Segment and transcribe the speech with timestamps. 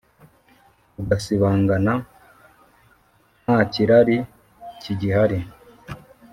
[0.95, 1.93] Rugasibangana
[3.43, 4.17] ntakirari
[4.81, 5.39] kigihari